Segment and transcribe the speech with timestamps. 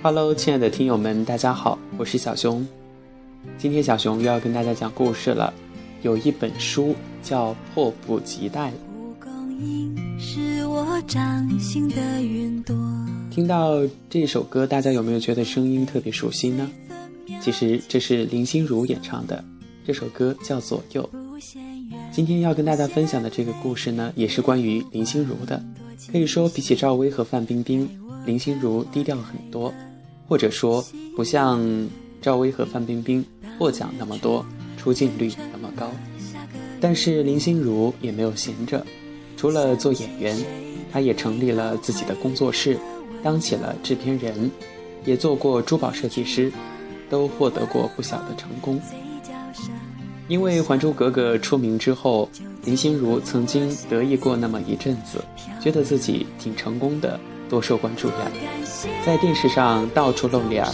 [0.00, 2.64] Hello，亲爱的听友们，大家好，我是小熊。
[3.58, 5.52] 今天小熊又要跟大家讲故事了。
[6.02, 8.70] 有一本书叫《迫不及待》。
[10.20, 12.76] 是我掌心的云朵
[13.28, 16.70] 听到这首歌，大家有没有觉得声音特别熟悉呢？
[17.42, 19.44] 其实这是林心如演唱的，
[19.84, 21.10] 这首歌叫《左右》。
[22.12, 25.60] 今天要跟大家分享的这个故事呢，也是关于林心如的。
[26.12, 27.88] 可以说，比起赵薇和范冰冰，
[28.24, 29.74] 林心如低调很多，
[30.28, 30.84] 或者说
[31.16, 31.60] 不像
[32.20, 33.24] 赵薇和范冰冰
[33.58, 34.44] 获奖那么多，
[34.76, 35.90] 出镜率那么高。
[36.80, 38.84] 但是林心如也没有闲着，
[39.36, 40.36] 除了做演员，
[40.92, 42.78] 她也成立了自己的工作室，
[43.22, 44.50] 当起了制片人，
[45.04, 46.52] 也做过珠宝设计师，
[47.08, 48.80] 都获得过不小的成功。
[50.28, 52.28] 因为《还珠格格》出名之后，
[52.64, 55.24] 林心如曾经得意过那么一阵子，
[55.58, 58.14] 觉得自己挺成功的，多受关注呀，
[59.04, 60.70] 在电视上到处露脸儿，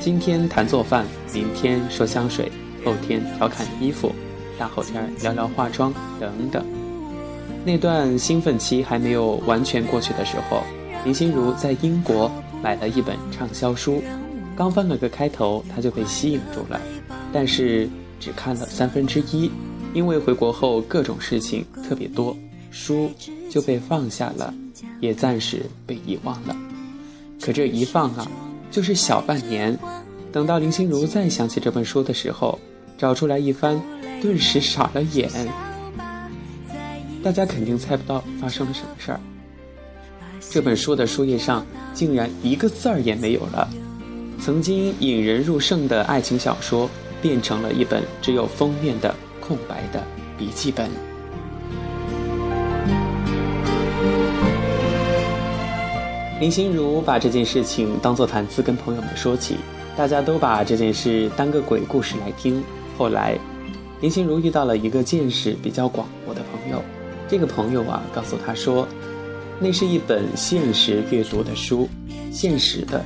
[0.00, 2.50] 今天谈做饭，明天说香水，
[2.84, 4.12] 后天调侃衣服，
[4.58, 6.64] 大后天聊聊化妆等等。
[7.64, 10.62] 那段兴奋期还没有完全过去的时候，
[11.04, 12.30] 林心如在英国
[12.62, 14.02] 买了一本畅销书，
[14.56, 16.80] 刚翻了个开头，她就被吸引住了，
[17.32, 17.88] 但是。
[18.20, 19.50] 只看了三分之一，
[19.92, 22.34] 因为回国后各种事情特别多，
[22.74, 23.10] 书
[23.48, 24.52] 就被放下了，
[25.00, 26.56] 也暂时被遗忘了。
[27.40, 28.28] 可这一放啊，
[28.70, 29.78] 就是小半年。
[30.32, 32.58] 等到林心如再想起这本书的时候，
[32.98, 33.80] 找出来一翻，
[34.20, 35.30] 顿时傻了眼。
[37.22, 39.20] 大家肯定猜不到发生了什么事儿。
[40.50, 41.64] 这本书的书页上
[41.94, 43.70] 竟然一个字儿也没有了。
[44.40, 46.90] 曾经引人入胜的爱情小说。
[47.22, 50.04] 变成了一本只有封面的空白的
[50.36, 50.90] 笔记本。
[56.44, 59.56] 林心如把这件事情当做谈资跟朋友们说起，
[59.96, 62.62] 大家都把这件事当个鬼故事来听。
[62.98, 63.38] 后来，
[64.02, 66.82] 林心如遇到了一个见识比较广博的朋友，
[67.30, 68.86] 这个朋友啊告诉他说，
[69.58, 71.88] 那是一本现实阅读的书，
[72.30, 73.02] 现实的。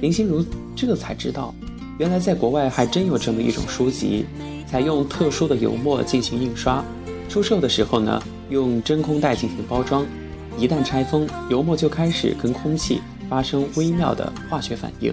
[0.00, 0.46] 林心如
[0.76, 1.52] 这才知道。
[1.98, 4.26] 原来在国外还真有这么一种书籍，
[4.70, 6.84] 采用特殊的油墨进行印刷，
[7.28, 10.06] 出售的时候呢，用真空袋进行包装，
[10.56, 15.12] 一旦拆封，油墨就开始跟空气发生微妙的化学反应。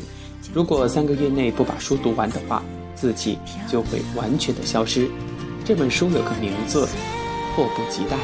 [0.53, 2.63] 如果三个月内不把书读完的话，
[2.95, 3.37] 字迹
[3.67, 5.09] 就会完全的消失。
[5.63, 6.87] 这本书有个名字，
[7.55, 8.17] 迫不及待。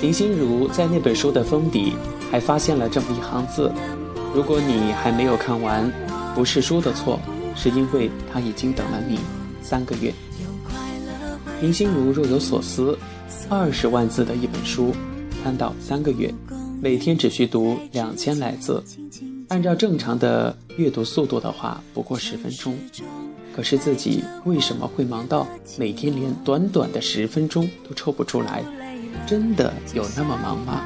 [0.00, 1.94] 林心如在那本书的封底
[2.30, 3.72] 还发现了这么一行字
[4.34, 5.90] ：“如果你还没有看完，
[6.34, 7.20] 不是书的错，
[7.54, 9.20] 是因为它已经等了你
[9.62, 10.12] 三个月。”
[11.62, 12.98] 林心如若有所思，
[13.48, 14.92] 二十万字的一本书，
[15.44, 16.28] 翻到三个月，
[16.80, 18.82] 每天只需读两千来字，
[19.46, 22.76] 按照正常的阅读速度的话，不过十分钟。
[23.54, 25.46] 可是自己为什么会忙到
[25.78, 28.64] 每天连短短的十分钟都抽不出来？
[29.24, 30.82] 真的有那么忙吗？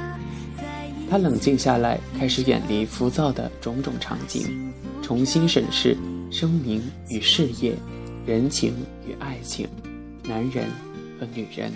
[1.09, 4.71] 他冷静下来，开始远离浮躁的种种场景，
[5.01, 5.97] 重新审视
[6.31, 7.73] 生命与事业、
[8.27, 8.75] 人情
[9.09, 9.67] 与爱情、
[10.29, 10.67] 男人
[11.19, 11.73] 和女人。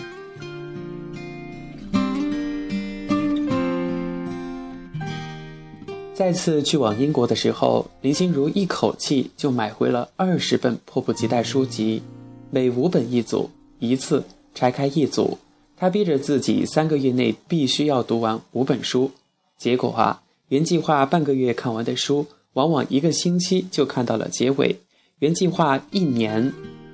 [6.12, 12.02] 再次去往英国的时候，林心如一口气就买回了二十本迫不及待书籍，
[12.50, 14.22] 每五本一组，一次
[14.54, 15.38] 拆开一组。
[15.78, 19.12] 她逼着自己三个月内必须要读完五本书，
[19.56, 24.76] 结果啊，原计划半个月看完的书，往往一个星期就看到了结尾；
[25.20, 26.52] 原计划一年，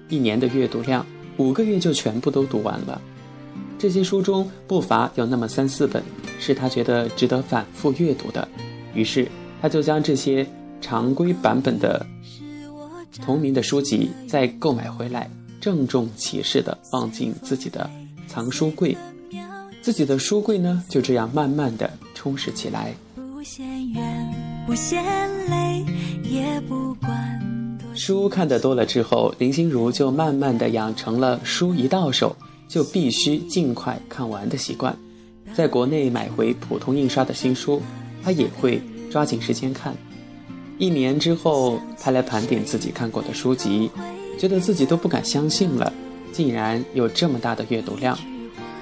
[0.09, 1.05] 一年的阅读量，
[1.39, 3.01] 五个月就全部都读完了。
[3.79, 6.03] 这些书中不乏有那么三四本
[6.39, 8.47] 是他觉得值得反复阅读的，
[8.95, 9.29] 于是
[9.61, 10.47] 他就将这些
[10.81, 12.05] 常规版本的
[13.23, 15.31] 同名的书籍再购买回来，
[15.61, 17.89] 郑重其事地放进自己的。
[18.29, 18.97] 藏书柜，
[19.81, 22.93] 自己的书柜呢，就这样慢慢的充实起来。
[23.15, 25.03] 不嫌远，不嫌
[25.49, 25.85] 累，
[26.29, 26.93] 也不
[27.97, 32.37] 书看得多了之后，林心如就慢慢的养成了书一到手
[32.69, 34.95] 就必须尽快看完的习惯。
[35.55, 37.81] 在国内买回普通印刷的新书，
[38.23, 39.95] 她也会抓紧时间看。
[40.79, 43.91] 一年之后，他来盘点自己看过的书籍，
[44.39, 45.91] 觉得自己都不敢相信了。
[46.33, 48.19] 竟然有这么大的阅读量，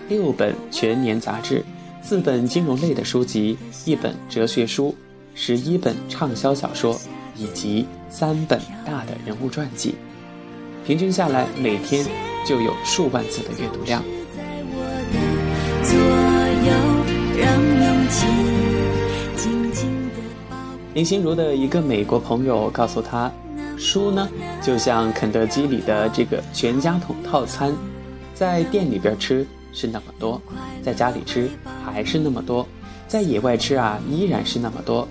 [0.09, 1.65] 六本全年杂志，
[2.03, 4.93] 四本金融类的书籍，一本哲学书，
[5.35, 6.97] 十一本畅销小说，
[7.37, 9.97] 以及三本大的人物传记，
[10.87, 12.07] 平均下来每天
[12.47, 14.03] 就有数万字的阅读量。
[20.95, 23.31] 林心如的一个美国朋友告诉他，
[23.77, 24.29] 书呢
[24.63, 27.75] 就像肯德基里的这个全家桶套餐，
[28.33, 30.41] 在店里边吃是那么多，
[30.81, 31.51] 在家里吃
[31.85, 32.65] 还是那么多，
[33.09, 35.09] 在野外吃啊依然是那么多。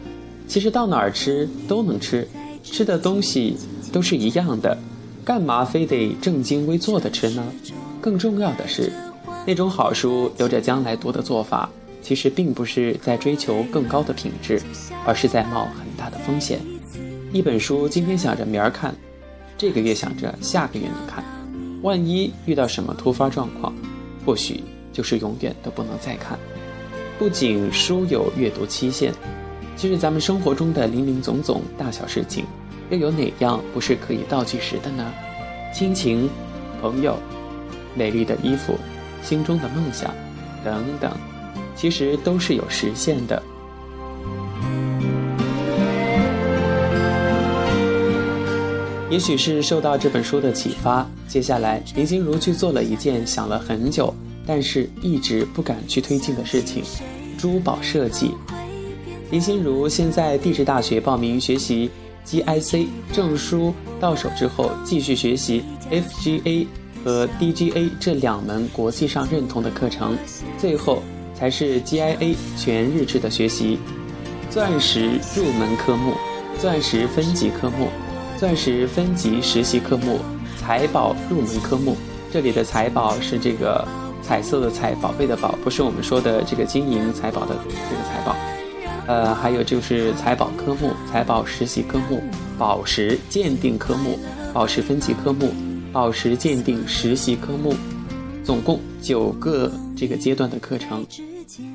[0.48, 2.28] 其实到哪儿吃都能吃，
[2.64, 3.56] 吃的东西
[3.92, 4.78] 都是一样的，
[5.26, 7.44] 干嘛非得正襟危坐的吃呢？
[8.02, 8.92] 更重要的是，
[9.48, 11.70] 那种好书留着将来读的做法。
[12.02, 14.62] 其实并不是在追求更高的品质，
[15.06, 16.60] 而是在冒很大的风险。
[17.32, 18.94] 一本书今天想着明儿看，
[19.58, 21.24] 这个月想着下个月能看，
[21.82, 23.74] 万一遇到什么突发状况，
[24.26, 24.62] 或许
[24.92, 26.38] 就是永远都不能再看。
[27.18, 29.14] 不仅书有阅读期限，
[29.76, 32.46] 其实咱们生活中的林林总总大小事情，
[32.90, 35.12] 又有哪样不是可以倒计时的呢？
[35.74, 36.30] 亲情、
[36.82, 37.18] 朋友、
[37.96, 38.78] 美丽的衣服、
[39.22, 40.14] 心中的梦想，
[40.64, 41.12] 等等。
[41.76, 43.42] 其实都是有实现的。
[49.10, 54.14] 也许是受到这本书的启发，接下来林心如去做了一件想了很久，
[54.46, 56.84] 但是一直不敢去推进的事情——
[57.38, 58.32] 珠宝设计。
[59.34, 61.90] 林心如先在地质大学报名学习
[62.24, 66.68] GIC 证书到手之后，继续学习 FGA
[67.04, 70.16] 和 DGA 这两门国际上认同的课程，
[70.60, 71.02] 最后。
[71.34, 73.80] 才是 GIA 全日制的学习，
[74.52, 76.14] 钻石入门科目，
[76.60, 77.88] 钻石分级科目，
[78.38, 80.20] 钻石分级实习科目，
[80.60, 81.98] 财宝入门科目。
[82.32, 83.86] 这里的财宝是这个
[84.22, 88.36] 彩色的彩，宝贝的宝，不是我们说的这个金银财宝的这个财宝。
[89.06, 92.24] 呃，还有就是财宝科目、财宝实习科目、
[92.58, 94.18] 宝石鉴定科目、
[94.54, 95.54] 宝石分级科目、
[95.92, 97.76] 宝石鉴定实习科目，
[98.46, 101.06] 总共九个这个阶段的课程。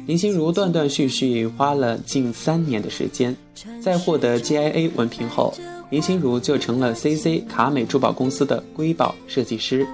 [0.07, 3.37] 林心如断断续续花了近三年的时间，
[3.83, 5.53] 在获得 GIA 文凭后，
[5.91, 9.87] 林心如就成了 CC 卡美珠宝公司的瑰宝设计师。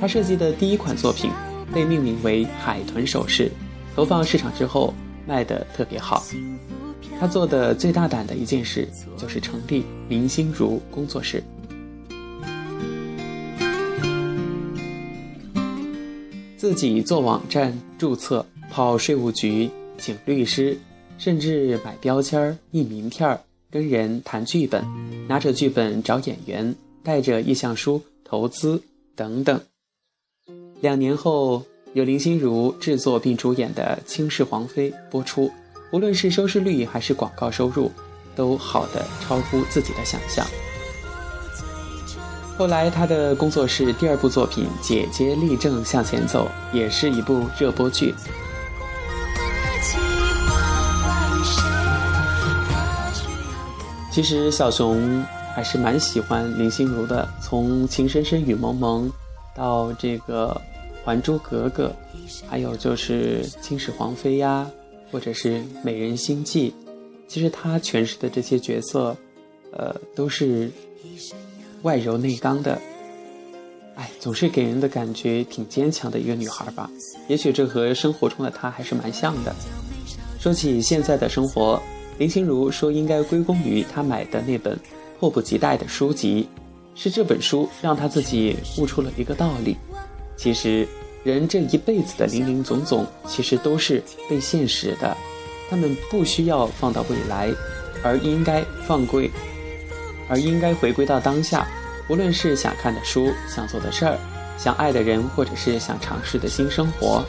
[0.00, 1.30] 她设计的第一款作品
[1.74, 3.50] 被命名为海豚首饰，
[3.96, 4.94] 投放市场之后
[5.26, 6.22] 卖得特别好。
[7.18, 11.42] 他做的最大胆的一件事就是成立林心如工作室，
[16.56, 18.44] 自己做网站注册。
[18.68, 20.76] 跑税务局，请律师，
[21.18, 23.40] 甚至买标签、印名片
[23.70, 24.84] 跟人谈剧本，
[25.28, 28.82] 拿着剧本找演员，带着意向书投资
[29.14, 29.58] 等等。
[30.80, 31.64] 两年后，
[31.94, 35.50] 由林心如制作并主演的《倾世皇妃》播出，
[35.90, 37.90] 无论是收视率还是广告收入，
[38.34, 40.46] 都好的超乎自己的想象。
[42.58, 48.14] 后来，他的工作室第二部作品《姐姐立正向前走》也是一部热播剧。
[54.10, 55.22] 其实小熊
[55.54, 59.06] 还是蛮喜欢林心如的，从《情深深雨蒙蒙》
[59.54, 60.58] 到这个
[61.04, 61.94] 《还珠格格》，
[62.48, 64.66] 还有就是《倾世皇妃》呀，
[65.10, 66.70] 或者是《美人心计》，
[67.28, 69.16] 其实她诠释的这些角色，
[69.72, 70.70] 呃，都是
[71.82, 72.80] 外柔内刚的，
[73.94, 76.90] 哎，总是给人的感觉挺坚强的一个女孩吧。
[77.28, 79.54] 也许这和生活中的她还是蛮像的。
[80.38, 81.80] 说起现在的生活。
[82.18, 84.74] 林心如说：“应该归功于她买的那本
[85.20, 86.48] 迫不及待的书籍，
[86.94, 89.76] 是这本书让她自己悟出了一个道理：
[90.34, 90.88] 其实
[91.26, 95.16] 人这一辈子的林林总总，其实都是被现实的，
[95.68, 97.50] 他们不需要放到未来，
[98.04, 99.28] 而应该放归，
[100.28, 101.66] 而应该回归到当下。
[102.08, 104.16] 无论是想看的书、想做的事儿、
[104.56, 107.24] 想爱的人，或者是想尝试的新生活，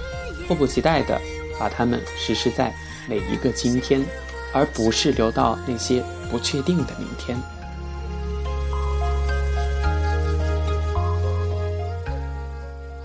[0.47, 1.19] 迫不及待地
[1.59, 2.71] 把它们实施在
[3.09, 4.05] 每一个今天。”
[4.53, 6.01] 而不是留到那些
[6.31, 7.37] 不确定的明天。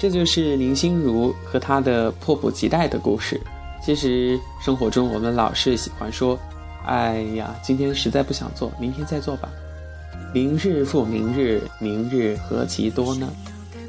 [0.02, 3.40] 这就是林心如和她的迫不及待的故事。
[3.80, 6.36] 其实生活中我们老是喜欢说
[6.84, 9.48] ：“哎呀，今天实在不想做，明天再做吧。”
[10.34, 13.32] 明日复明日，明日何其多呢？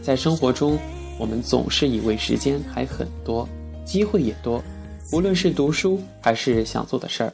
[0.04, 0.78] 在生活中，
[1.18, 3.50] 我们总是以为时间还很多，
[3.84, 4.64] 机会也多。
[5.12, 7.34] 无论是读书还是想做的事儿，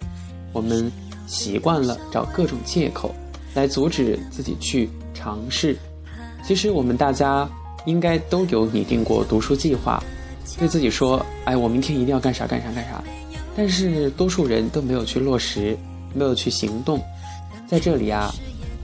[0.53, 0.89] 我们
[1.27, 3.13] 习惯了找各种借口
[3.55, 5.75] 来阻止自己去尝试。
[6.45, 7.45] 其实我们大家
[7.86, 10.03] 应该都有拟定过读书计划，
[10.57, 13.03] 对自己说：“哎，我明天一定要干啥干啥干啥。”
[13.55, 15.77] 但是多数人都没有去落实，
[16.13, 17.01] 没有去行动。
[17.67, 18.33] 在这里啊，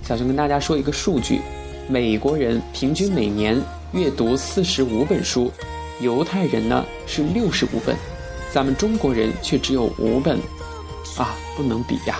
[0.03, 1.41] 小熊跟大家说一个数据：
[1.87, 3.61] 美国人平均每年
[3.93, 5.51] 阅读四十五本书，
[6.01, 7.95] 犹太人呢是六十五本。
[8.51, 10.37] 咱们中国人却只有五本，
[11.17, 12.19] 啊，不能比呀。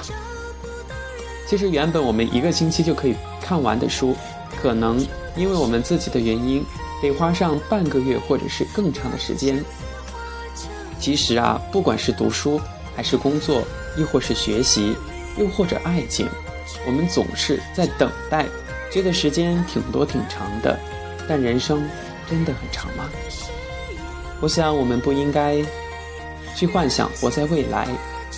[1.47, 4.15] 其实原本我们一个星期就可以看完的书，
[4.61, 4.97] 可能
[5.35, 6.65] 因为我们自己的原因，
[7.01, 9.63] 得花上半个月或者是更长的时间。
[10.99, 12.59] 其实啊，不管是读书，
[12.95, 13.63] 还是工作，
[13.97, 14.95] 亦或是学习，
[15.37, 16.27] 又或者爱情，
[16.85, 18.45] 我们总是在等待，
[18.89, 20.79] 觉得时间挺多挺长的。
[21.27, 21.87] 但人生
[22.29, 23.09] 真的很长吗？
[24.41, 25.57] 我想我们不应该
[26.55, 27.87] 去幻想活在未来，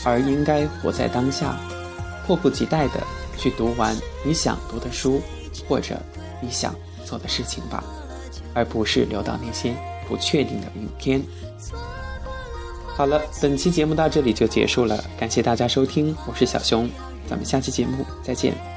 [0.04, 1.60] 而应该活在当下，
[2.26, 3.06] 迫不及待的
[3.38, 5.22] 去读完你想读的书，
[5.68, 6.02] 或者
[6.42, 6.76] 你想
[7.06, 7.84] 做的事情吧，
[8.54, 9.74] 而不是留到那些
[10.08, 11.22] 不确定的明天。
[12.96, 16.90] 好了，本期节目到这里就结束了，感谢大家收听，我是小熊，
[17.30, 18.77] 咱们下期节目再见。